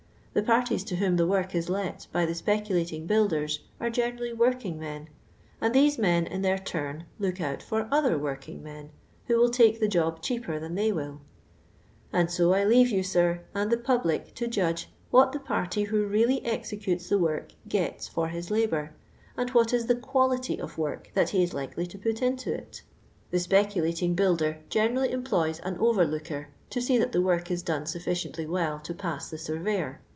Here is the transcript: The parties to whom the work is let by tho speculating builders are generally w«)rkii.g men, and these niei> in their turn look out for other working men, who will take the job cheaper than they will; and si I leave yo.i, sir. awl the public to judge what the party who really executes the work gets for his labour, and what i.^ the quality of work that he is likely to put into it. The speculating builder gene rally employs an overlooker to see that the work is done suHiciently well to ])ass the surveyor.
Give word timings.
The 0.33 0.41
parties 0.41 0.85
to 0.85 0.95
whom 0.95 1.17
the 1.17 1.27
work 1.27 1.53
is 1.53 1.67
let 1.69 2.07
by 2.13 2.25
tho 2.25 2.31
speculating 2.31 3.05
builders 3.05 3.59
are 3.81 3.89
generally 3.89 4.29
w«)rkii.g 4.31 4.71
men, 4.75 5.09
and 5.59 5.75
these 5.75 5.97
niei> 5.97 6.25
in 6.29 6.41
their 6.41 6.57
turn 6.57 7.03
look 7.19 7.41
out 7.41 7.61
for 7.61 7.85
other 7.91 8.17
working 8.17 8.63
men, 8.63 8.91
who 9.27 9.35
will 9.35 9.49
take 9.49 9.81
the 9.81 9.89
job 9.89 10.21
cheaper 10.21 10.57
than 10.57 10.75
they 10.75 10.89
will; 10.93 11.19
and 12.13 12.31
si 12.31 12.43
I 12.45 12.63
leave 12.63 12.91
yo.i, 12.91 13.01
sir. 13.01 13.41
awl 13.53 13.65
the 13.67 13.75
public 13.75 14.33
to 14.35 14.47
judge 14.47 14.89
what 15.09 15.33
the 15.33 15.39
party 15.41 15.83
who 15.83 16.05
really 16.07 16.41
executes 16.45 17.09
the 17.09 17.17
work 17.19 17.51
gets 17.67 18.07
for 18.07 18.29
his 18.29 18.49
labour, 18.49 18.93
and 19.35 19.49
what 19.49 19.73
i.^ 19.73 19.85
the 19.85 19.95
quality 19.97 20.61
of 20.61 20.77
work 20.77 21.11
that 21.13 21.31
he 21.31 21.43
is 21.43 21.53
likely 21.53 21.85
to 21.87 21.97
put 21.99 22.21
into 22.21 22.53
it. 22.53 22.83
The 23.31 23.39
speculating 23.41 24.13
builder 24.15 24.59
gene 24.69 24.93
rally 24.93 25.11
employs 25.11 25.59
an 25.65 25.77
overlooker 25.77 26.47
to 26.69 26.81
see 26.81 26.97
that 26.99 27.11
the 27.11 27.21
work 27.21 27.51
is 27.51 27.61
done 27.61 27.83
suHiciently 27.83 28.47
well 28.47 28.79
to 28.79 28.95
])ass 29.05 29.29
the 29.29 29.37
surveyor. 29.37 29.99